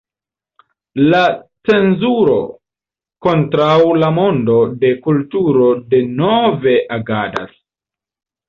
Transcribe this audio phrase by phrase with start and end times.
[1.13, 1.19] La
[1.71, 2.37] cenzuro
[3.27, 7.57] kontraŭ la mondo de kulturo denove agadas.